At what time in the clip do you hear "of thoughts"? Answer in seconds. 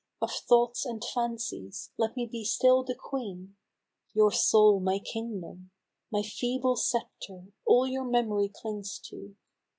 0.19-0.83